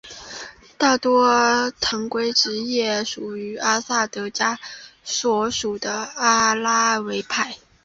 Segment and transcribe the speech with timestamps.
[0.79, 4.61] 大多常规职业士兵属于阿萨德家族
[5.03, 7.55] 所属的阿拉维派。